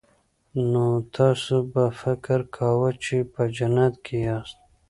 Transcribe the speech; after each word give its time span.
نو 0.71 0.85
تاسو 1.15 1.55
به 1.71 1.83
فکر 2.01 2.39
کاوه 2.55 2.89
چې 3.03 3.17
په 3.33 3.41
جنت 3.55 3.93
کې 4.05 4.15
یاست 4.27 4.57